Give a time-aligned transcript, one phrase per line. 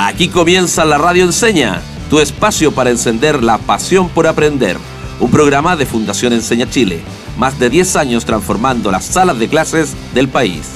[0.00, 4.76] Aquí comienza la Radio Enseña, tu espacio para encender la pasión por aprender.
[5.18, 7.00] Un programa de Fundación Enseña Chile.
[7.36, 10.70] Más de 10 años transformando las salas de clases del país.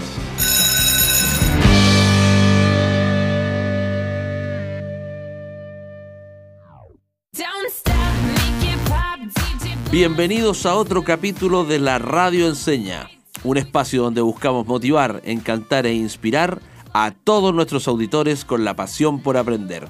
[9.92, 13.08] Bienvenidos a otro capítulo de la Radio Enseña,
[13.44, 16.60] un espacio donde buscamos motivar, encantar e inspirar
[16.92, 19.88] a todos nuestros auditores con la pasión por aprender.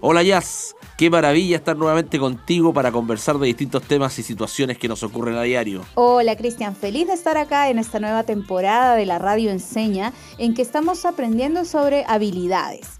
[0.00, 4.86] Hola Jazz, qué maravilla estar nuevamente contigo para conversar de distintos temas y situaciones que
[4.86, 5.84] nos ocurren a diario.
[5.94, 10.54] Hola Cristian, feliz de estar acá en esta nueva temporada de la Radio Enseña en
[10.54, 12.98] que estamos aprendiendo sobre habilidades.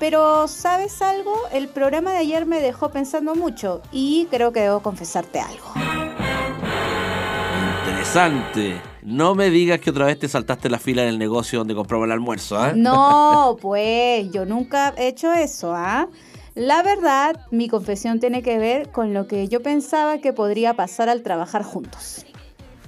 [0.00, 1.34] Pero, ¿sabes algo?
[1.52, 6.09] El programa de ayer me dejó pensando mucho y creo que debo confesarte algo.
[7.80, 8.80] Interesante.
[9.02, 12.06] No me digas que otra vez te saltaste la fila en el negocio donde compramos
[12.06, 12.72] el almuerzo, ¿ah?
[12.76, 16.08] No, pues yo nunca he hecho eso, ¿ah?
[16.54, 21.08] La verdad, mi confesión tiene que ver con lo que yo pensaba que podría pasar
[21.08, 22.26] al trabajar juntos.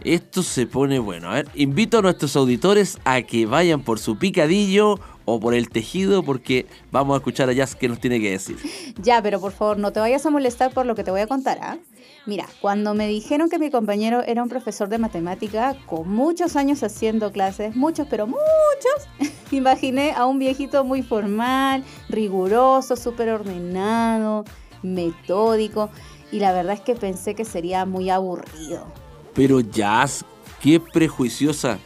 [0.04, 1.30] Esto se pone bueno.
[1.30, 5.70] A ver, invito a nuestros auditores a que vayan por su picadillo o por el
[5.70, 8.56] tejido porque vamos a escuchar a Jazz qué nos tiene que decir.
[9.00, 11.26] Ya, pero por favor no te vayas a molestar por lo que te voy a
[11.26, 11.78] contar, ¿ah?
[12.24, 16.82] Mira, cuando me dijeron que mi compañero era un profesor de matemática con muchos años
[16.82, 19.08] haciendo clases, muchos, pero muchos,
[19.50, 24.44] imaginé a un viejito muy formal, riguroso, súper ordenado,
[24.82, 25.90] metódico,
[26.30, 28.86] y la verdad es que pensé que sería muy aburrido.
[29.34, 30.24] Pero Jazz,
[30.62, 31.78] qué prejuiciosa.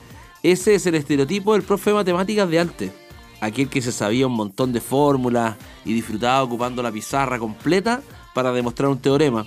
[0.42, 2.92] Ese es el estereotipo del profe de matemáticas de antes
[3.41, 8.03] aquel que se sabía un montón de fórmulas y disfrutaba ocupando la pizarra completa
[8.34, 9.47] para demostrar un teorema.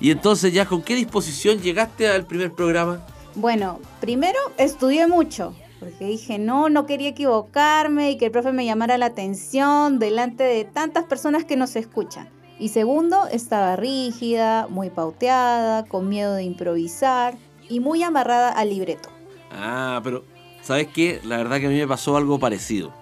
[0.00, 3.04] Y entonces ya, ¿con qué disposición llegaste al primer programa?
[3.34, 8.64] Bueno, primero estudié mucho, porque dije, no, no quería equivocarme y que el profe me
[8.64, 12.28] llamara la atención delante de tantas personas que nos escuchan.
[12.58, 17.36] Y segundo, estaba rígida, muy pauteada, con miedo de improvisar
[17.68, 19.08] y muy amarrada al libreto.
[19.50, 20.24] Ah, pero
[20.62, 21.20] ¿sabes qué?
[21.24, 22.92] La verdad que a mí me pasó algo parecido.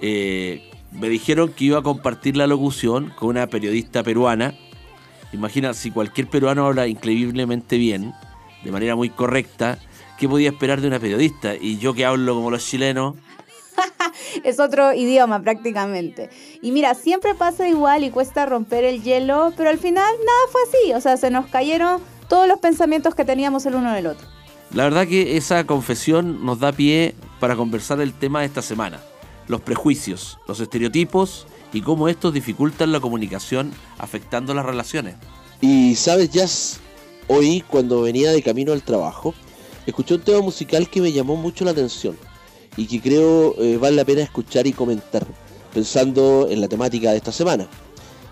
[0.00, 4.54] Eh, me dijeron que iba a compartir la locución con una periodista peruana.
[5.32, 8.14] Imagina, si cualquier peruano habla increíblemente bien,
[8.64, 9.78] de manera muy correcta,
[10.18, 11.54] ¿qué podía esperar de una periodista?
[11.54, 13.14] Y yo que hablo como los chilenos.
[14.44, 16.30] es otro idioma prácticamente.
[16.62, 20.60] Y mira, siempre pasa igual y cuesta romper el hielo, pero al final nada fue
[20.68, 20.94] así.
[20.94, 24.26] O sea, se nos cayeron todos los pensamientos que teníamos el uno del otro.
[24.72, 29.00] La verdad que esa confesión nos da pie para conversar el tema de esta semana
[29.48, 35.16] los prejuicios, los estereotipos y cómo estos dificultan la comunicación afectando las relaciones.
[35.60, 36.80] Y sabes, Jazz,
[37.26, 39.34] hoy cuando venía de camino al trabajo,
[39.86, 42.16] escuché un tema musical que me llamó mucho la atención
[42.76, 45.26] y que creo eh, vale la pena escuchar y comentar,
[45.74, 47.68] pensando en la temática de esta semana.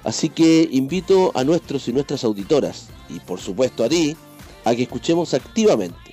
[0.05, 4.17] Así que invito a nuestros y nuestras auditoras, y por supuesto a ti,
[4.65, 6.06] a que escuchemos activamente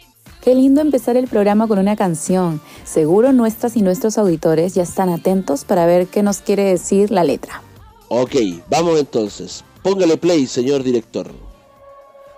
[0.44, 2.59] Qué lindo empezar el programa con una canción.
[2.84, 7.24] Seguro nuestras y nuestros auditores ya están atentos para ver qué nos quiere decir la
[7.24, 7.62] letra.
[8.09, 8.36] Ok,
[8.70, 9.64] vamos entonces.
[9.82, 11.32] Póngale play, señor director.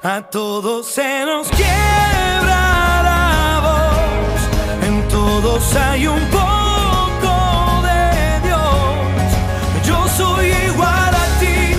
[0.03, 9.87] A todos se nos quiebra la voz, en todos hay un poco de Dios.
[9.87, 11.73] Yo soy igual a ti,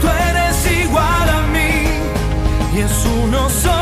[0.00, 3.77] tú eres igual a mí, y es uno solo.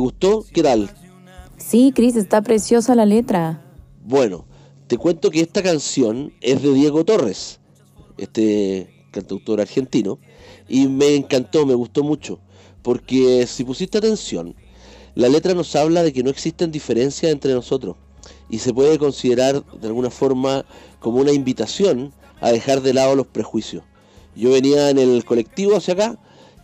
[0.00, 0.44] Gustó?
[0.52, 0.90] ¿Qué tal?
[1.56, 3.62] Sí, Cris, está preciosa la letra.
[4.04, 4.46] Bueno,
[4.86, 7.60] te cuento que esta canción es de Diego Torres
[8.20, 10.18] este cantautor argentino,
[10.68, 12.38] y me encantó, me gustó mucho,
[12.82, 14.54] porque si pusiste atención,
[15.14, 17.96] la letra nos habla de que no existen diferencias entre nosotros
[18.48, 20.64] y se puede considerar de alguna forma
[21.00, 23.82] como una invitación a dejar de lado los prejuicios.
[24.36, 26.18] Yo venía en el colectivo hacia acá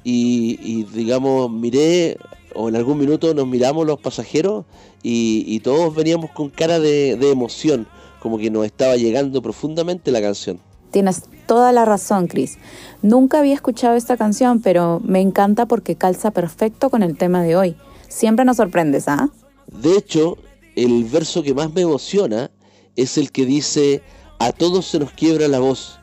[0.05, 2.16] y, digamos, miré,
[2.56, 4.64] o en algún minuto nos miramos los pasajeros
[5.03, 7.87] y, todos veníamos con cara de, de emoción,
[8.20, 10.58] como que nos estaba llegando profundamente la canción.
[10.91, 12.58] Tienes toda la razón, Chris.
[13.03, 17.56] Nunca había escuchado esta canción, pero me encanta porque calza perfecto con el tema de
[17.56, 17.76] hoy.
[18.08, 19.31] Siempre nos sorprendes, ¿ah?
[19.67, 20.38] De hecho,
[20.75, 22.50] el verso que más me emociona
[22.97, 24.03] es el que dice,
[24.38, 25.99] a todos se nos quiebra la voz,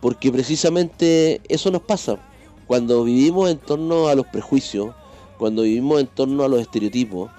[0.00, 2.18] porque precisamente eso nos pasa.
[2.66, 4.92] cuando vivimos en torno a los prejuicios,
[5.38, 7.30] cuando vivimos en torno a los estereotipos,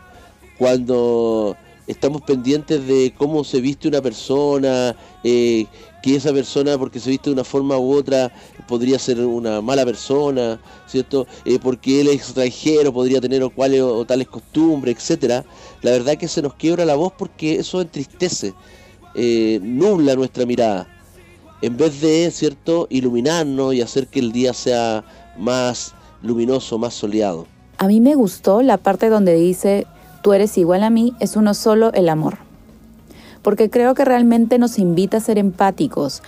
[0.58, 1.56] cuando
[1.88, 5.66] estamos pendientes de cómo se viste una persona, eh,
[6.04, 8.32] que esa persona porque se viste de una forma u otra
[8.68, 11.26] podría ser una mala persona, ¿cierto?
[11.46, 15.46] Eh, porque él es extranjero, podría tener o cuales o tales costumbres, etcétera.
[15.82, 18.54] La verdad es que se nos quiebra la voz porque eso entristece,
[19.16, 20.88] eh, nubla nuestra mirada.
[21.62, 25.04] En vez de, ¿cierto?, iluminarnos y hacer que el día sea
[25.38, 27.57] más luminoso, más soleado.
[27.78, 29.88] A mí me gustó la parte donde dice,
[30.22, 32.38] tú eres igual a mí, es uno solo el amor
[33.48, 36.22] porque creo que realmente nos invita a ser empáticos,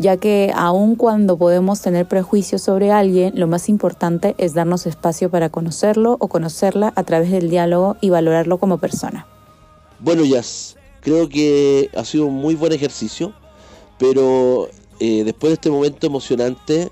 [0.00, 5.30] ya que aun cuando podemos tener prejuicios sobre alguien, lo más importante es darnos espacio
[5.30, 9.24] para conocerlo o conocerla a través del diálogo y valorarlo como persona.
[10.00, 13.32] Bueno, Jazz, creo que ha sido un muy buen ejercicio,
[13.96, 14.68] pero
[14.98, 16.90] eh, después de este momento emocionante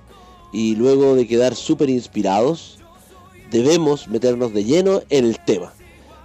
[0.53, 2.79] y luego de quedar súper inspirados,
[3.53, 5.73] debemos meternos de lleno en el tema.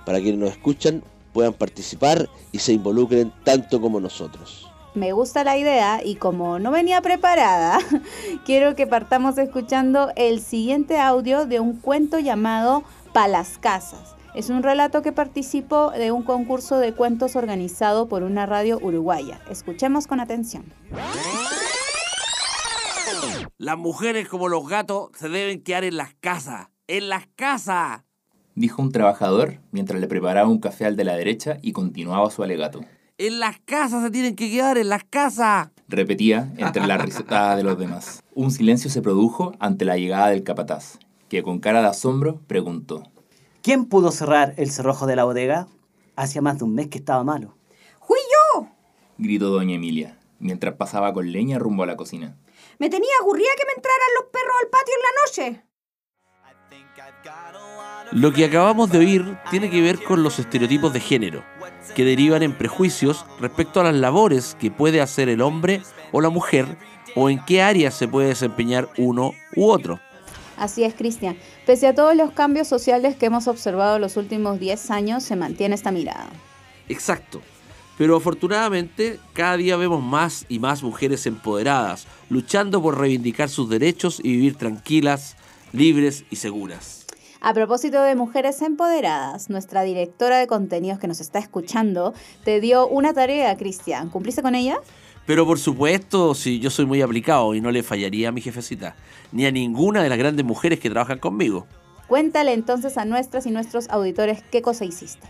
[0.05, 1.03] Para quienes nos escuchan,
[1.33, 4.67] puedan participar y se involucren tanto como nosotros.
[4.95, 7.77] Me gusta la idea y como no venía preparada,
[8.45, 12.83] quiero que partamos escuchando el siguiente audio de un cuento llamado
[13.13, 14.15] Palas Casas.
[14.33, 19.41] Es un relato que participó de un concurso de cuentos organizado por una radio uruguaya.
[19.49, 20.65] Escuchemos con atención.
[23.57, 26.67] Las mujeres como los gatos se deben quedar en las casas.
[26.89, 28.03] ¡En las casas!
[28.55, 32.43] dijo un trabajador mientras le preparaba un café al de la derecha y continuaba su
[32.43, 32.79] alegato.
[33.17, 35.69] En las casas se tienen que quedar, en las casas.
[35.89, 38.23] Repetía entre la risotada de los demás.
[38.33, 40.97] Un silencio se produjo ante la llegada del capataz,
[41.27, 43.03] que con cara de asombro preguntó.
[43.61, 45.67] ¿Quién pudo cerrar el cerrojo de la bodega?
[46.15, 47.57] Hacía más de un mes que estaba malo.
[47.99, 48.19] ¡Fui
[48.55, 48.69] yo!
[49.17, 52.37] gritó doña Emilia, mientras pasaba con leña rumbo a la cocina.
[52.79, 55.66] Me tenía aburrida que me entraran los perros al patio en la noche.
[58.11, 61.43] Lo que acabamos de oír tiene que ver con los estereotipos de género,
[61.95, 65.81] que derivan en prejuicios respecto a las labores que puede hacer el hombre
[66.11, 66.77] o la mujer
[67.15, 69.99] o en qué áreas se puede desempeñar uno u otro.
[70.55, 71.37] Así es, Cristian.
[71.65, 75.75] Pese a todos los cambios sociales que hemos observado los últimos 10 años, se mantiene
[75.75, 76.29] esta mirada.
[76.89, 77.41] Exacto.
[77.97, 84.19] Pero afortunadamente cada día vemos más y más mujeres empoderadas, luchando por reivindicar sus derechos
[84.23, 85.35] y vivir tranquilas,
[85.73, 86.96] libres y seguras.
[87.39, 92.13] A propósito de mujeres empoderadas, nuestra directora de contenidos que nos está escuchando
[92.43, 94.09] te dio una tarea, Cristian.
[94.09, 94.79] ¿Cumpliste con ella?
[95.27, 98.95] Pero por supuesto, si yo soy muy aplicado y no le fallaría a mi jefecita,
[99.31, 101.67] ni a ninguna de las grandes mujeres que trabajan conmigo.
[102.07, 105.27] Cuéntale entonces a nuestras y nuestros auditores qué cosa hiciste.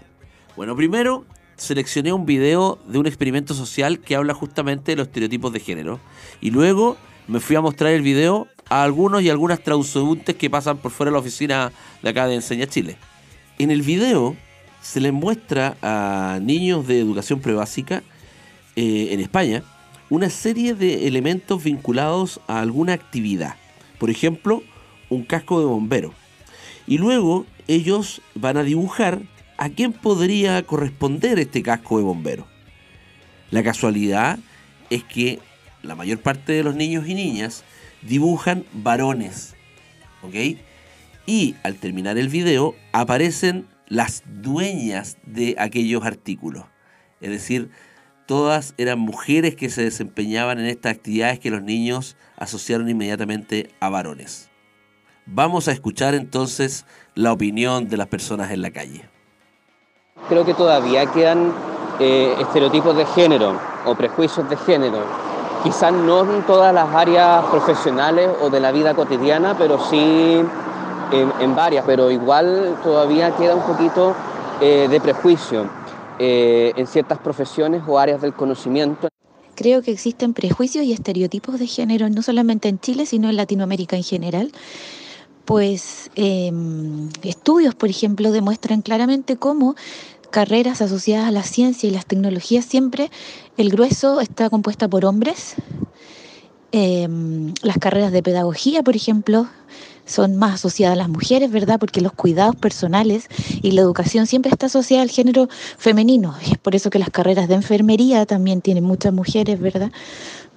[0.55, 1.25] Bueno, primero
[1.57, 5.99] seleccioné un video de un experimento social que habla justamente de los estereotipos de género.
[6.39, 6.95] Y luego
[7.27, 11.09] me fui a mostrar el video a algunos y algunas transeúntes que pasan por fuera
[11.09, 11.71] de la oficina
[12.01, 12.97] de acá de Enseña Chile.
[13.59, 14.35] En el video
[14.81, 18.03] se les muestra a niños de educación prebásica
[18.75, 19.63] eh, en España
[20.09, 23.55] una serie de elementos vinculados a alguna actividad.
[23.97, 24.63] Por ejemplo,
[25.09, 26.13] un casco de bombero.
[26.85, 29.21] Y luego ellos van a dibujar
[29.57, 32.47] a quién podría corresponder este casco de bombero.
[33.51, 34.39] La casualidad
[34.89, 35.39] es que
[35.83, 37.63] la mayor parte de los niños y niñas
[38.01, 39.55] dibujan varones.
[40.21, 40.57] ¿Ok?
[41.25, 46.65] Y al terminar el video aparecen las dueñas de aquellos artículos.
[47.21, 47.69] Es decir,
[48.25, 53.89] todas eran mujeres que se desempeñaban en estas actividades que los niños asociaron inmediatamente a
[53.89, 54.49] varones.
[55.25, 59.09] Vamos a escuchar entonces la opinión de las personas en la calle.
[60.29, 61.53] Creo que todavía quedan
[61.99, 65.26] eh, estereotipos de género o prejuicios de género
[65.67, 70.41] quizás no en todas las áreas profesionales o de la vida cotidiana, pero sí
[71.11, 74.15] en, varias, pero igual todavía queda un poquito
[74.61, 75.69] eh, de prejuicio
[76.19, 79.09] eh, en ciertas profesiones o áreas del conocimiento.
[79.55, 83.97] Creo que existen prejuicios y estereotipos de género no solamente en Chile, sino en Latinoamérica
[83.97, 84.53] en general.
[85.43, 89.75] Pues em, estudios, por ejemplo, demuestran claramente cómo
[90.29, 93.09] carreras asociadas a la ciencia y las tecnologías siempre
[93.57, 95.55] el grueso está compuesta por hombres.
[96.71, 99.47] Em, las carreras de pedagogía, por ejemplo,
[100.05, 101.79] son más asociadas a las mujeres, ¿verdad?
[101.79, 103.27] Porque los cuidados personales
[103.61, 106.35] y la educación siempre está asociada al género femenino.
[106.45, 109.91] Y es por eso que las carreras de enfermería también tienen muchas mujeres, ¿verdad?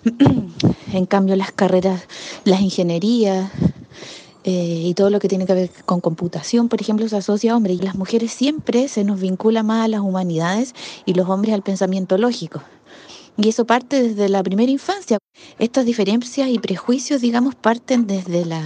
[0.92, 2.02] en cambio, las carreras,
[2.44, 3.50] las ingenierías,
[4.44, 7.56] eh, y todo lo que tiene que ver con computación, por ejemplo, se asocia a
[7.56, 7.78] hombres.
[7.78, 11.62] Y las mujeres siempre se nos vincula más a las humanidades y los hombres al
[11.62, 12.62] pensamiento lógico.
[13.36, 15.18] Y eso parte desde la primera infancia.
[15.58, 18.62] Estas diferencias y prejuicios, digamos, parten desde la,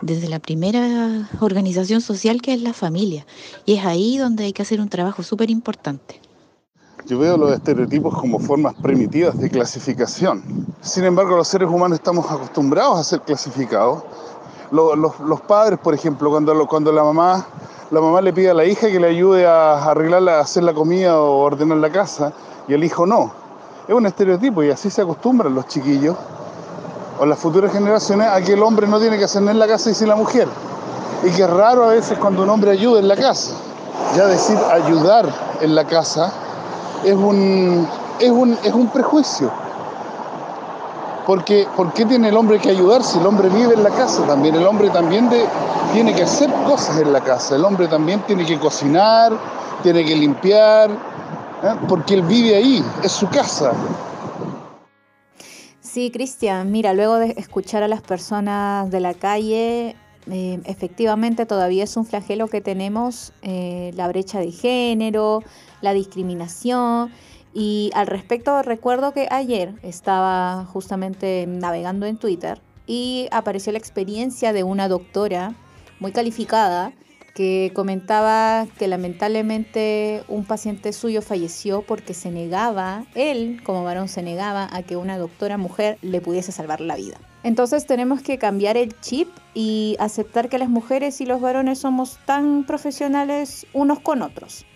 [0.00, 3.26] desde la primera organización social que es la familia.
[3.64, 6.20] Y es ahí donde hay que hacer un trabajo súper importante.
[7.06, 10.66] Yo veo los estereotipos como formas primitivas de clasificación.
[10.80, 14.02] Sin embargo, los seres humanos estamos acostumbrados a ser clasificados.
[14.70, 17.46] Los, los- padres, por ejemplo, cuando, cuando la, mamá,
[17.90, 20.74] la mamá le pide a la hija que le ayude a arreglar, a hacer la
[20.74, 22.32] comida o ordenar la casa,
[22.66, 23.30] y el hijo no.
[23.86, 26.16] Es un estereotipo y así se acostumbran los chiquillos
[27.20, 29.68] o las futuras generaciones a que el hombre no tiene que hacer nada en la
[29.68, 30.48] casa y sí la mujer.
[31.22, 33.52] Y que es raro a veces cuando un hombre ayuda en la casa.
[34.16, 36.32] Ya decir ayudar en la casa
[37.04, 37.86] es un,
[38.18, 39.50] es un, es un prejuicio.
[41.26, 44.24] Porque, ¿por qué tiene el hombre que ayudar si el hombre vive en la casa
[44.26, 44.54] también?
[44.54, 45.28] El hombre también
[45.92, 47.56] tiene que hacer cosas en la casa.
[47.56, 49.32] El hombre también tiene que cocinar,
[49.82, 50.88] tiene que limpiar,
[51.62, 51.74] ¿eh?
[51.88, 53.72] porque él vive ahí, es su casa.
[55.80, 59.96] Sí, Cristian, mira, luego de escuchar a las personas de la calle,
[60.30, 65.42] eh, efectivamente todavía es un flagelo que tenemos, eh, la brecha de género,
[65.80, 67.10] la discriminación.
[67.58, 74.52] Y al respecto, recuerdo que ayer estaba justamente navegando en Twitter y apareció la experiencia
[74.52, 75.54] de una doctora
[75.98, 76.92] muy calificada
[77.34, 84.22] que comentaba que lamentablemente un paciente suyo falleció porque se negaba, él como varón se
[84.22, 87.16] negaba a que una doctora mujer le pudiese salvar la vida.
[87.42, 92.18] Entonces tenemos que cambiar el chip y aceptar que las mujeres y los varones somos
[92.26, 94.66] tan profesionales unos con otros.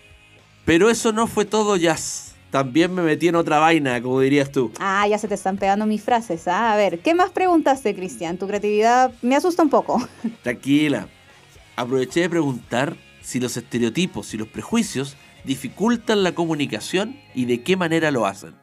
[0.65, 2.30] Pero eso no fue todo, Jazz.
[2.51, 4.71] También me metí en otra vaina, como dirías tú.
[4.77, 6.49] Ah, ya se te están pegando mis frases.
[6.49, 6.73] ¿ah?
[6.73, 8.37] A ver, ¿qué más preguntaste, Cristian?
[8.37, 10.05] Tu creatividad me asusta un poco.
[10.43, 11.07] Tranquila.
[11.77, 15.15] Aproveché de preguntar si los estereotipos y los prejuicios
[15.45, 18.53] dificultan la comunicación y de qué manera lo hacen.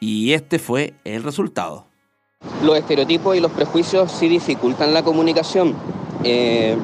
[0.00, 1.86] Y este fue el resultado.
[2.62, 5.74] Los estereotipos y los prejuicios sí dificultan la comunicación,
[6.24, 6.76] eh,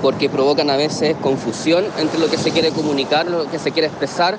[0.00, 3.88] porque provocan a veces confusión entre lo que se quiere comunicar, lo que se quiere
[3.88, 4.38] expresar,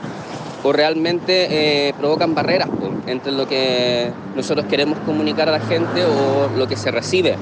[0.63, 6.03] o realmente eh, provocan barreras po, entre lo que nosotros queremos comunicar a la gente
[6.05, 7.35] o lo que se recibe.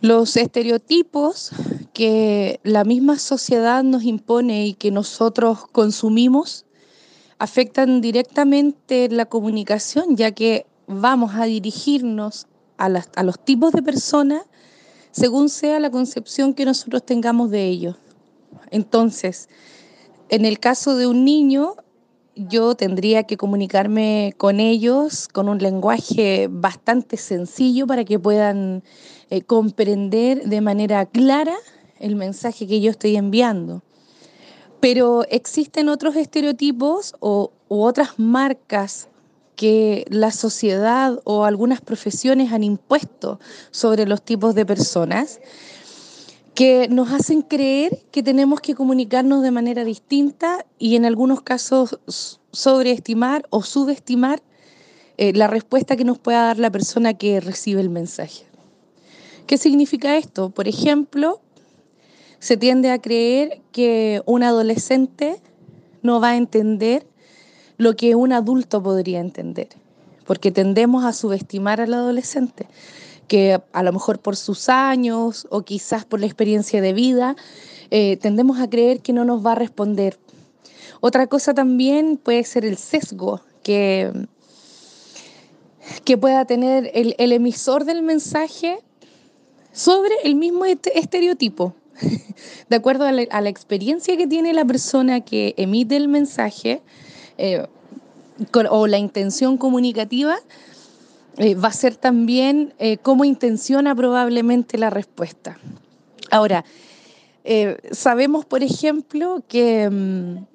[0.00, 1.50] Los estereotipos
[1.94, 6.66] que la misma sociedad nos impone y que nosotros consumimos
[7.38, 12.46] afectan directamente la comunicación, ya que vamos a dirigirnos
[12.76, 14.42] a, las- a los tipos de personas
[15.10, 17.96] según sea la concepción que nosotros tengamos de ellos.
[18.70, 19.48] Entonces,
[20.28, 21.76] en el caso de un niño,
[22.36, 28.82] yo tendría que comunicarme con ellos con un lenguaje bastante sencillo para que puedan
[29.30, 31.54] eh, comprender de manera clara
[32.00, 33.82] el mensaje que yo estoy enviando.
[34.80, 39.08] Pero existen otros estereotipos o, u otras marcas
[39.56, 43.38] que la sociedad o algunas profesiones han impuesto
[43.70, 45.40] sobre los tipos de personas
[46.54, 51.98] que nos hacen creer que tenemos que comunicarnos de manera distinta y en algunos casos
[52.52, 54.40] sobreestimar o subestimar
[55.16, 58.44] eh, la respuesta que nos pueda dar la persona que recibe el mensaje.
[59.46, 60.50] ¿Qué significa esto?
[60.50, 61.40] Por ejemplo,
[62.38, 65.40] se tiende a creer que un adolescente
[66.02, 67.06] no va a entender
[67.78, 69.68] lo que un adulto podría entender,
[70.24, 72.66] porque tendemos a subestimar al adolescente,
[73.28, 77.36] que a lo mejor por sus años o quizás por la experiencia de vida,
[77.90, 80.18] eh, tendemos a creer que no nos va a responder.
[81.00, 84.10] Otra cosa también puede ser el sesgo que,
[86.04, 88.78] que pueda tener el, emisor del mensaje
[89.72, 91.74] sobre el mismo este- estereotipo.
[92.68, 96.82] De acuerdo a la, experiencia que tiene la persona que emite el mensaje
[97.38, 97.66] eh,
[98.70, 100.38] o la intención comunicativa,
[101.38, 105.58] eh, va a ser también eh, cómo intenciona probablemente la respuesta.
[106.30, 106.64] Ahora,
[107.44, 110.46] eh, sabemos, por ejemplo, que, mm,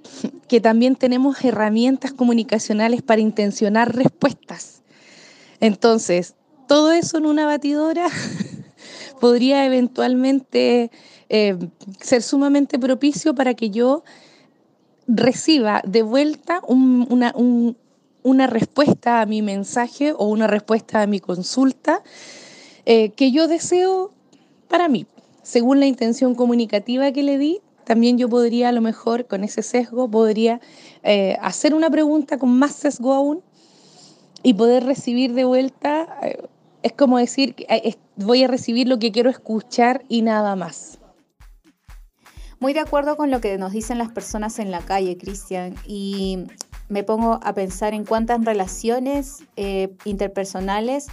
[0.48, 4.82] que también tenemos herramientas comunicacionales para intencionar respuestas.
[5.60, 6.36] Entonces,
[6.68, 8.08] todo eso en una batidora
[9.20, 10.92] podría eventualmente
[12.02, 14.04] ser sumamente propicio para que yo
[15.08, 17.78] reciba de vuelta un- una, un-
[18.24, 22.04] una respuesta a mi mensaje o una respuesta a mi consulta
[22.86, 24.12] eh, que yo deseo
[24.68, 25.06] para mí.
[25.42, 29.64] Según la intención comunicativa que le di, también yo podría a lo mejor con ese
[29.64, 30.60] sesgo, podría
[31.04, 33.42] eh, hacer una pregunta con más sesgo aún
[34.44, 36.42] y poder recibir de vuelta, eh,
[36.84, 37.56] es como decir,
[38.16, 41.00] voy a recibir lo que quiero escuchar y nada más.
[42.60, 46.46] Muy de acuerdo con lo que nos dicen las personas en la calle, Cristian, y
[46.89, 51.08] me pongo a pensar en cuántas relaciones eh, interpersonales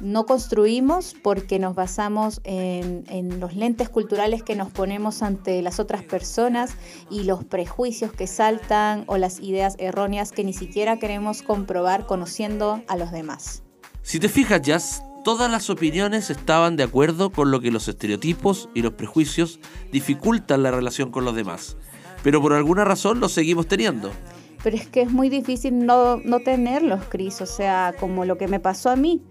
[0.00, 6.02] No construimos porque nos basamos en, los lentes culturales que nos ponemos ante las otras
[6.02, 6.74] personas
[7.10, 12.82] y los prejuicios que saltan o las ideas erróneas que ni siquiera queremos comprobar conociendo
[12.88, 13.62] a los demás.
[14.02, 18.68] Si te fijas, Jazz, todas las opiniones estaban de acuerdo con lo que los estereotipos
[18.74, 19.60] y los prejuicios
[19.92, 21.76] dificultan la relación con los demás.
[22.24, 24.10] Pero por alguna razón los seguimos teniendo.
[24.64, 27.42] Pero es que es muy difícil no, no tenerlos, Cris.
[27.42, 29.22] O sea, como lo que me pasó a mí.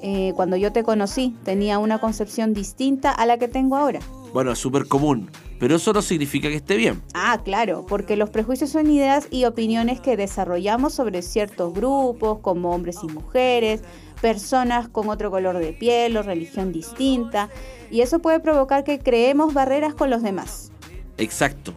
[0.00, 3.98] Eh, cuando yo te conocí, tenía una concepción distinta a la que tengo ahora.
[4.32, 7.02] Bueno, es súper común, pero eso no significa que esté bien.
[7.14, 12.72] Ah, claro, porque los prejuicios son ideas y opiniones que desarrollamos sobre ciertos grupos, como
[12.72, 13.82] hombres y mujeres,
[14.20, 17.48] personas con otro color de piel o religión distinta,
[17.90, 20.70] y eso puede provocar que creemos barreras con los demás.
[21.16, 21.72] Exacto.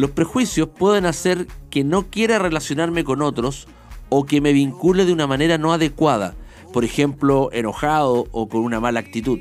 [0.00, 3.68] Los prejuicios pueden hacer que no quiera relacionarme con otros
[4.08, 6.32] o que me vincule de una manera no adecuada,
[6.72, 9.40] por ejemplo, enojado o con una mala actitud.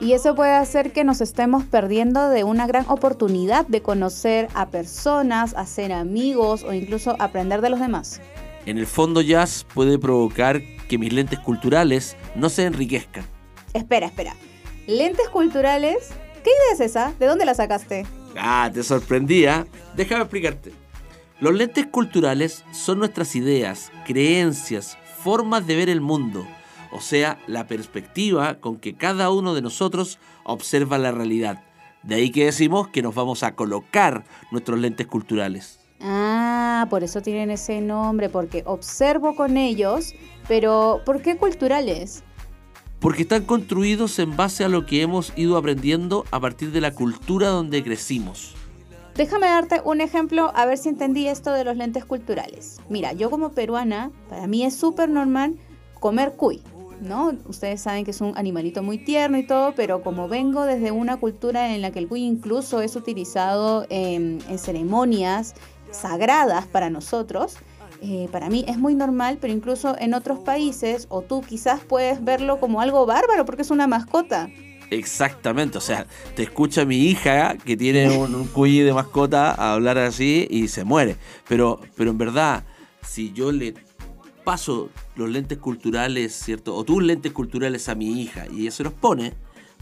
[0.00, 4.68] Y eso puede hacer que nos estemos perdiendo de una gran oportunidad de conocer a
[4.68, 8.20] personas, hacer amigos o incluso aprender de los demás.
[8.66, 13.24] En el fondo, jazz puede provocar que mis lentes culturales no se enriquezcan.
[13.74, 14.34] Espera, espera.
[14.88, 16.08] ¿Lentes culturales?
[16.42, 17.12] ¿Qué idea es esa?
[17.20, 18.04] ¿De dónde la sacaste?
[18.36, 19.66] Ah, te sorprendía.
[19.96, 20.72] Déjame explicarte.
[21.40, 26.46] Los lentes culturales son nuestras ideas, creencias, formas de ver el mundo,
[26.92, 31.64] o sea, la perspectiva con que cada uno de nosotros observa la realidad.
[32.02, 35.80] De ahí que decimos que nos vamos a colocar nuestros lentes culturales.
[36.00, 40.14] Ah, por eso tienen ese nombre, porque observo con ellos,
[40.46, 42.22] pero ¿por qué culturales?
[43.00, 46.94] Porque están construidos en base a lo que hemos ido aprendiendo a partir de la
[46.94, 48.54] cultura donde crecimos.
[49.14, 52.80] Déjame darte un ejemplo a ver si entendí esto de los lentes culturales.
[52.88, 55.54] Mira, yo como peruana, para mí es súper normal
[56.00, 56.62] comer cuy,
[57.00, 57.32] ¿no?
[57.46, 61.18] Ustedes saben que es un animalito muy tierno y todo, pero como vengo desde una
[61.18, 65.54] cultura en la que el cuy incluso es utilizado en, en ceremonias
[65.92, 67.56] sagradas para nosotros,
[68.02, 72.24] eh, para mí es muy normal, pero incluso en otros países, o tú quizás puedes
[72.24, 74.48] verlo como algo bárbaro porque es una mascota.
[74.90, 79.72] Exactamente, o sea, te escucha mi hija que tiene un, un cuy de mascota a
[79.72, 81.16] hablar así y se muere.
[81.48, 82.64] Pero, pero en verdad,
[83.02, 83.74] si yo le
[84.44, 86.76] paso los lentes culturales, ¿cierto?
[86.76, 89.32] O tus lentes culturales a mi hija y ella se los pone,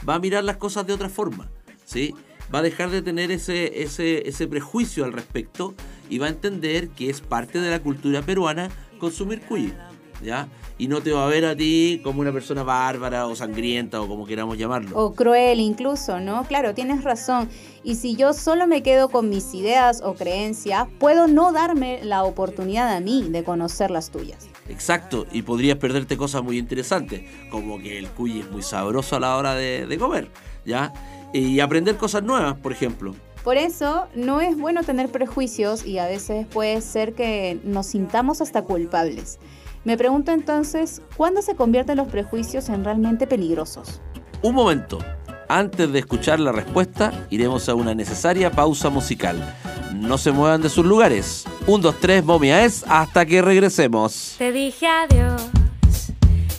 [0.09, 1.51] va a mirar las cosas de otra forma,
[1.85, 2.15] ¿sí?
[2.55, 5.75] Va a dejar de tener ese, ese, ese prejuicio al respecto
[6.09, 9.73] y va a entender que es parte de la cultura peruana consumir cuy,
[10.23, 10.49] ¿ya?
[10.79, 14.09] Y no te va a ver a ti como una persona bárbara o sangrienta o
[14.09, 14.97] como queramos llamarlo.
[14.97, 16.45] O cruel incluso, ¿no?
[16.45, 17.49] Claro, tienes razón.
[17.85, 22.25] Y si yo solo me quedo con mis ideas o creencias, puedo no darme la
[22.25, 24.49] oportunidad a mí de conocer las tuyas.
[24.69, 29.21] Exacto, y podrías perderte cosas muy interesantes, como que el cuy es muy sabroso a
[29.21, 30.31] la hora de, de comer,
[30.65, 30.93] ¿ya?
[31.33, 33.15] Y aprender cosas nuevas, por ejemplo.
[33.45, 38.41] Por eso no es bueno tener prejuicios y a veces puede ser que nos sintamos
[38.41, 39.39] hasta culpables.
[39.85, 44.01] Me pregunto entonces, ¿cuándo se convierten los prejuicios en realmente peligrosos?
[44.43, 44.99] Un momento.
[45.49, 49.55] Antes de escuchar la respuesta, iremos a una necesaria pausa musical.
[49.93, 51.45] No se muevan de sus lugares.
[51.67, 54.37] Un, dos, tres, momia es hasta que regresemos.
[54.39, 55.51] Te dije adiós,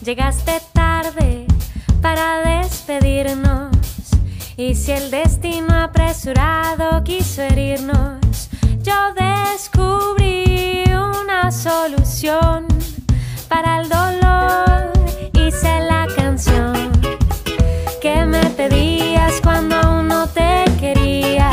[0.03, 1.47] llegaste tarde
[2.01, 3.72] para despedirnos.
[4.55, 8.49] Y si el destino apresurado quiso herirnos,
[8.83, 12.67] yo descubrí una solución
[13.49, 14.93] para el dolor.
[15.33, 16.91] Hice la canción
[17.99, 21.52] que me pedías cuando aún no te quería.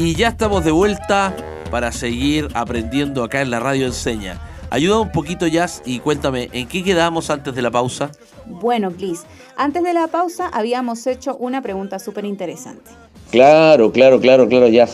[0.00, 1.34] Y ya estamos de vuelta
[1.72, 4.40] para seguir aprendiendo acá en la radio enseña.
[4.70, 8.12] Ayuda un poquito, Jazz, y cuéntame, ¿en qué quedamos antes de la pausa?
[8.46, 9.24] Bueno, Liz,
[9.56, 12.92] antes de la pausa habíamos hecho una pregunta súper interesante.
[13.32, 14.86] Claro, claro, claro, claro, ya,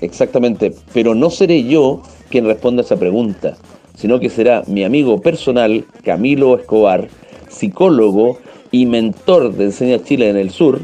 [0.00, 0.72] exactamente.
[0.92, 3.56] Pero no seré yo quien responda esa pregunta,
[3.96, 7.08] sino que será mi amigo personal, Camilo Escobar,
[7.48, 8.38] psicólogo
[8.70, 10.82] y mentor de Enseña Chile en el Sur,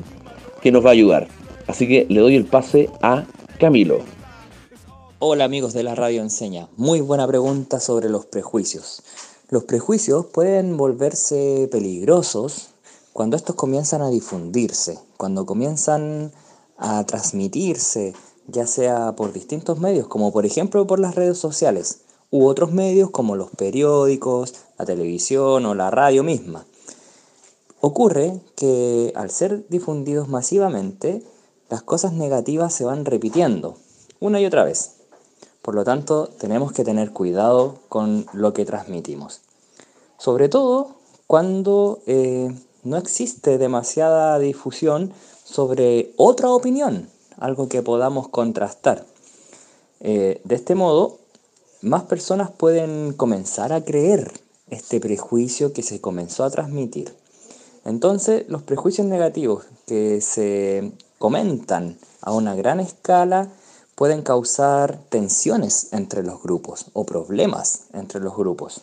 [0.62, 1.28] que nos va a ayudar.
[1.68, 3.22] Así que le doy el pase a
[3.58, 3.98] Camilo.
[5.18, 9.02] Hola amigos de la Radio Enseña, muy buena pregunta sobre los prejuicios.
[9.48, 12.68] Los prejuicios pueden volverse peligrosos
[13.12, 16.30] cuando estos comienzan a difundirse, cuando comienzan
[16.76, 18.14] a transmitirse,
[18.46, 23.10] ya sea por distintos medios, como por ejemplo por las redes sociales, u otros medios
[23.10, 26.64] como los periódicos, la televisión o la radio misma.
[27.80, 31.24] Ocurre que al ser difundidos masivamente,
[31.68, 33.76] las cosas negativas se van repitiendo
[34.20, 34.96] una y otra vez.
[35.62, 39.42] Por lo tanto, tenemos que tener cuidado con lo que transmitimos.
[40.16, 42.50] Sobre todo cuando eh,
[42.84, 45.12] no existe demasiada difusión
[45.44, 49.04] sobre otra opinión, algo que podamos contrastar.
[50.00, 51.18] Eh, de este modo,
[51.82, 54.32] más personas pueden comenzar a creer
[54.70, 57.14] este prejuicio que se comenzó a transmitir.
[57.84, 63.48] Entonces, los prejuicios negativos que se comentan a una gran escala
[63.94, 68.82] pueden causar tensiones entre los grupos o problemas entre los grupos.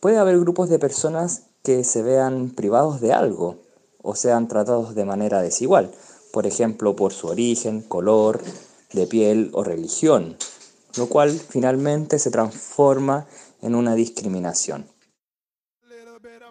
[0.00, 3.56] Puede haber grupos de personas que se vean privados de algo
[4.02, 5.90] o sean tratados de manera desigual,
[6.32, 8.40] por ejemplo por su origen, color,
[8.92, 10.36] de piel o religión,
[10.96, 13.26] lo cual finalmente se transforma
[13.60, 14.86] en una discriminación.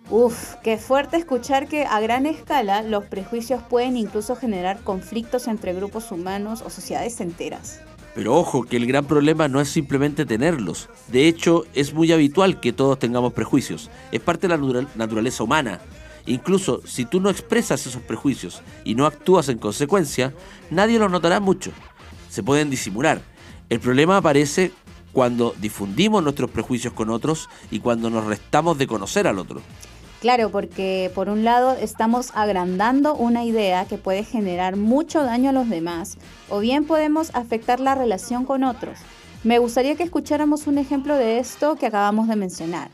[0.09, 5.73] Uf, qué fuerte escuchar que a gran escala los prejuicios pueden incluso generar conflictos entre
[5.73, 7.81] grupos humanos o sociedades enteras.
[8.15, 10.89] Pero ojo, que el gran problema no es simplemente tenerlos.
[11.07, 13.91] De hecho, es muy habitual que todos tengamos prejuicios.
[14.11, 15.81] Es parte de la natural- naturaleza humana.
[16.25, 20.33] Incluso si tú no expresas esos prejuicios y no actúas en consecuencia,
[20.71, 21.71] nadie los notará mucho.
[22.29, 23.21] Se pueden disimular.
[23.69, 24.71] El problema aparece
[25.11, 29.61] cuando difundimos nuestros prejuicios con otros y cuando nos restamos de conocer al otro.
[30.21, 35.53] Claro, porque por un lado estamos agrandando una idea que puede generar mucho daño a
[35.53, 36.17] los demás,
[36.49, 38.97] o bien podemos afectar la relación con otros.
[39.43, 42.89] Me gustaría que escucháramos un ejemplo de esto que acabamos de mencionar.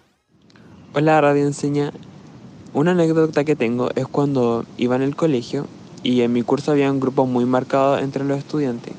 [0.94, 1.94] Hola Radio Enseña.
[2.74, 5.68] Una anécdota que tengo es cuando iba en el colegio
[6.04, 8.94] y en mi curso había un grupo muy marcado entre los estudiantes.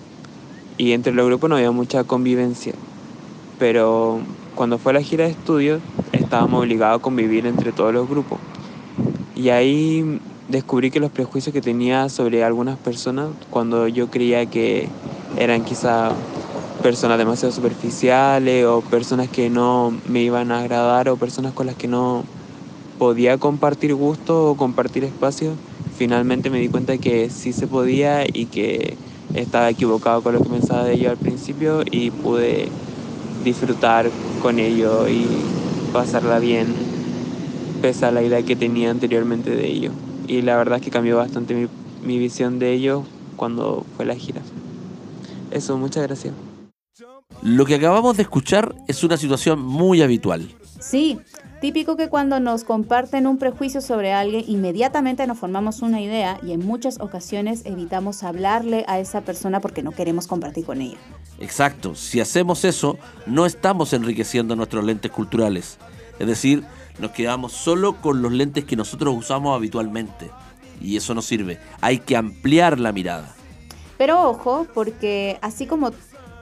[0.78, 2.72] Y entre los grupos no había mucha convivencia.
[3.58, 4.20] Pero
[4.54, 5.82] cuando fue la gira de estudios
[6.34, 8.40] estábamos obligados a convivir entre todos los grupos.
[9.36, 10.18] Y ahí
[10.48, 14.88] descubrí que los prejuicios que tenía sobre algunas personas, cuando yo creía que
[15.38, 16.10] eran quizá
[16.82, 21.76] personas demasiado superficiales o personas que no me iban a agradar o personas con las
[21.76, 22.24] que no
[22.98, 25.52] podía compartir gusto o compartir espacio,
[25.96, 28.96] finalmente me di cuenta que sí se podía y que
[29.34, 32.66] estaba equivocado con lo que pensaba de ellos al principio y pude
[33.44, 34.10] disfrutar
[34.42, 35.63] con ellos y
[35.94, 36.74] pasarla bien
[37.80, 39.94] pese a la idea que tenía anteriormente de ellos.
[40.26, 41.68] Y la verdad es que cambió bastante mi,
[42.04, 43.04] mi visión de ellos
[43.36, 44.40] cuando fue la gira.
[45.52, 46.34] Eso, muchas gracias.
[47.42, 50.48] Lo que acabamos de escuchar es una situación muy habitual.
[50.80, 51.20] Sí,
[51.64, 56.52] típico que cuando nos comparten un prejuicio sobre alguien, inmediatamente nos formamos una idea y
[56.52, 60.98] en muchas ocasiones evitamos hablarle a esa persona porque no queremos compartir con ella.
[61.40, 65.78] Exacto, si hacemos eso, no estamos enriqueciendo nuestros lentes culturales.
[66.18, 66.64] Es decir,
[66.98, 70.30] nos quedamos solo con los lentes que nosotros usamos habitualmente.
[70.82, 71.58] Y eso no sirve.
[71.80, 73.34] Hay que ampliar la mirada.
[73.96, 75.92] Pero ojo, porque así como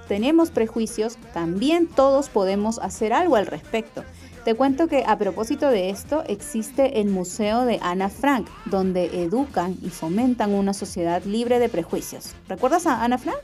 [0.08, 4.02] tenemos prejuicios, también todos podemos hacer algo al respecto.
[4.44, 9.76] Te cuento que a propósito de esto existe el Museo de Ana Frank, donde educan
[9.82, 12.34] y fomentan una sociedad libre de prejuicios.
[12.48, 13.38] ¿Recuerdas a Ana Frank?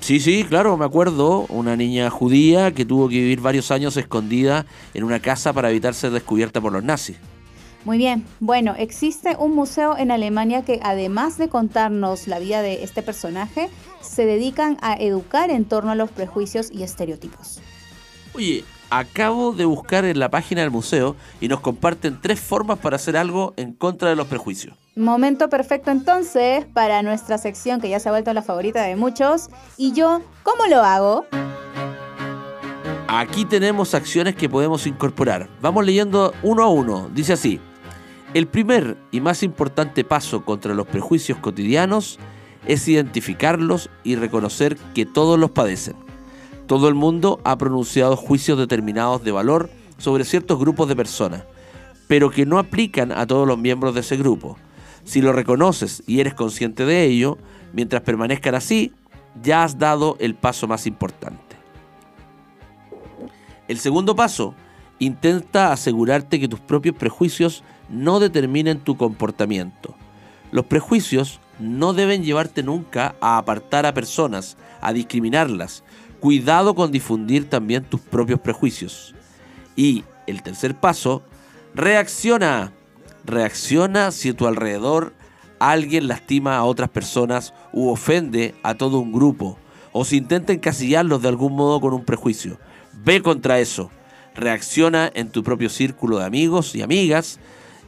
[0.00, 1.46] Sí, sí, claro, me acuerdo.
[1.48, 5.94] Una niña judía que tuvo que vivir varios años escondida en una casa para evitar
[5.94, 7.16] ser descubierta por los nazis.
[7.86, 12.84] Muy bien, bueno, existe un museo en Alemania que además de contarnos la vida de
[12.84, 13.70] este personaje,
[14.02, 17.60] se dedican a educar en torno a los prejuicios y estereotipos.
[18.34, 18.64] Oye,
[18.98, 23.16] acabo de buscar en la página del museo y nos comparten tres formas para hacer
[23.16, 24.76] algo en contra de los prejuicios.
[24.94, 29.50] Momento perfecto entonces para nuestra sección que ya se ha vuelto la favorita de muchos.
[29.76, 31.26] ¿Y yo cómo lo hago?
[33.08, 35.48] Aquí tenemos acciones que podemos incorporar.
[35.60, 37.08] Vamos leyendo uno a uno.
[37.12, 37.60] Dice así.
[38.32, 42.18] El primer y más importante paso contra los prejuicios cotidianos
[42.66, 46.03] es identificarlos y reconocer que todos los padecen.
[46.66, 51.44] Todo el mundo ha pronunciado juicios determinados de valor sobre ciertos grupos de personas,
[52.08, 54.56] pero que no aplican a todos los miembros de ese grupo.
[55.04, 57.36] Si lo reconoces y eres consciente de ello,
[57.72, 58.92] mientras permanezcan así,
[59.42, 61.56] ya has dado el paso más importante.
[63.68, 64.54] El segundo paso,
[64.98, 69.94] intenta asegurarte que tus propios prejuicios no determinen tu comportamiento.
[70.50, 75.82] Los prejuicios no deben llevarte nunca a apartar a personas, a discriminarlas.
[76.24, 79.14] Cuidado con difundir también tus propios prejuicios.
[79.76, 81.22] Y el tercer paso,
[81.74, 82.72] reacciona.
[83.26, 85.12] Reacciona si a tu alrededor
[85.58, 89.58] alguien lastima a otras personas u ofende a todo un grupo,
[89.92, 92.58] o si intenta encasillarlos de algún modo con un prejuicio.
[93.04, 93.90] Ve contra eso.
[94.34, 97.38] Reacciona en tu propio círculo de amigos y amigas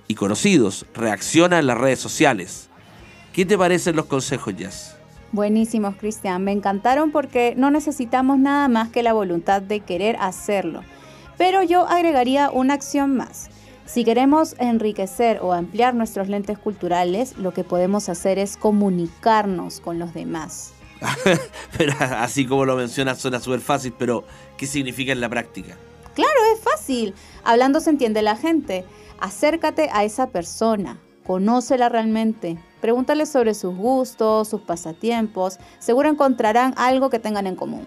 [0.08, 0.84] y conocidos.
[0.92, 2.68] Reacciona en las redes sociales.
[3.32, 4.95] ¿Qué te parecen los consejos, Jess?
[5.36, 6.42] Buenísimos, Cristian.
[6.44, 10.82] Me encantaron porque no necesitamos nada más que la voluntad de querer hacerlo.
[11.36, 13.50] Pero yo agregaría una acción más.
[13.84, 19.98] Si queremos enriquecer o ampliar nuestros lentes culturales, lo que podemos hacer es comunicarnos con
[19.98, 20.72] los demás.
[21.76, 24.24] pero así como lo mencionas suena súper fácil, pero
[24.56, 25.76] ¿qué significa en la práctica?
[26.14, 27.14] Claro, es fácil.
[27.44, 28.86] Hablando se entiende la gente.
[29.20, 37.10] Acércate a esa persona, conócela realmente, pregúntale sobre sus gustos, sus pasatiempos, seguro encontrarán algo
[37.10, 37.86] que tengan en común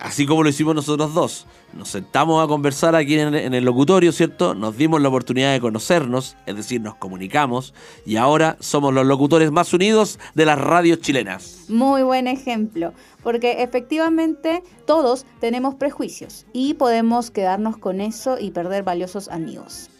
[0.00, 1.46] así como lo hicimos nosotros dos.
[1.72, 4.54] Nos sentamos a conversar aquí en, el locutorio, ¿cierto?
[4.54, 7.74] Nos dimos la oportunidad de conocernos, es decir, nos comunicamos
[8.06, 11.66] y ahora somos los locutores más unidos de las radios chilenas.
[11.68, 18.82] Muy buen ejemplo, porque efectivamente todos tenemos prejuicios y podemos quedarnos con eso y perder
[18.82, 19.90] valiosos amigos.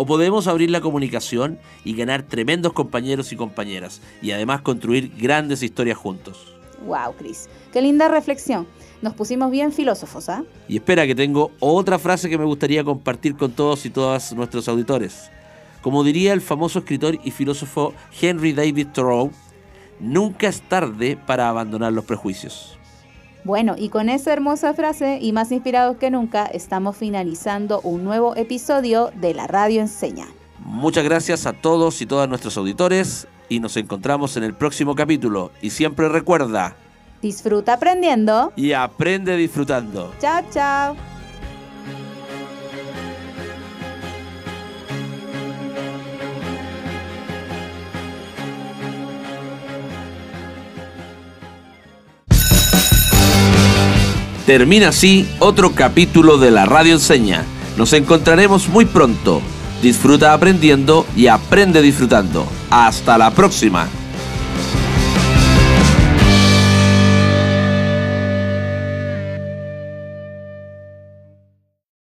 [0.00, 5.62] O podemos abrir la comunicación y ganar tremendos compañeros y compañeras y además construir grandes
[5.62, 6.54] historias juntos.
[6.86, 8.66] Wow, Cris, qué linda reflexión.
[9.02, 10.42] Nos pusimos bien filósofos, ¿ah?
[10.68, 14.68] Y espera que tengo otra frase que me gustaría compartir con todos y todas nuestros
[14.68, 15.30] auditores.
[15.82, 19.30] Como diría el famoso escritor y filósofo Henry David Thoreau,
[19.98, 22.79] nunca es tarde para abandonar los prejuicios.
[23.44, 28.36] Bueno, y con esa hermosa frase y más inspirados que nunca, estamos finalizando un nuevo
[28.36, 30.26] episodio de La Radio Enseña.
[30.58, 35.50] Muchas gracias a todos y todas nuestros auditores y nos encontramos en el próximo capítulo.
[35.62, 36.76] Y siempre recuerda,
[37.22, 38.52] Disfruta aprendiendo.
[38.56, 40.12] Y aprende disfrutando.
[40.20, 41.09] Chao, chao.
[54.50, 57.44] Termina así otro capítulo de la Radio Enseña.
[57.76, 59.40] Nos encontraremos muy pronto.
[59.80, 62.44] Disfruta aprendiendo y aprende disfrutando.
[62.68, 63.86] Hasta la próxima.